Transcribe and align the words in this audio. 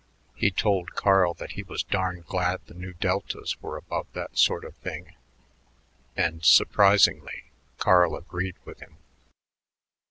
He 0.33 0.49
told 0.49 0.95
Carl 0.95 1.35
that 1.35 1.51
he 1.51 1.61
was 1.61 1.83
darn 1.83 2.21
glad 2.27 2.61
the 2.65 2.73
Nu 2.73 2.93
Deltas 2.93 3.61
were 3.61 3.77
above 3.77 4.07
that 4.13 4.35
sort 4.35 4.65
of 4.65 4.73
thing, 4.77 5.13
and, 6.17 6.43
surprisingly, 6.43 7.51
Carl 7.77 8.15
agreed 8.15 8.55
with 8.65 8.79
him. 8.79 8.97